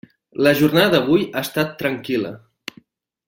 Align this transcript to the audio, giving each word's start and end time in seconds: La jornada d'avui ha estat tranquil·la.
La 0.45 0.53
jornada 0.59 0.89
d'avui 0.95 1.27
ha 1.33 1.45
estat 1.49 1.77
tranquil·la. 1.83 2.35